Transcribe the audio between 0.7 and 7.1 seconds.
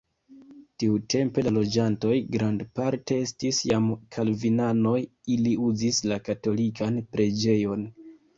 Tiutempe la loĝantoj grandparte estis jam kalvinanoj, ili uzis la katolikan